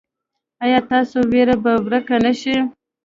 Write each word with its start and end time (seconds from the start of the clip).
ایا 0.63 0.79
ستاسو 0.85 1.19
ویره 1.31 1.55
به 1.63 1.71
ورکه 1.85 2.15
نه 2.23 2.31
شي؟ 2.39 2.55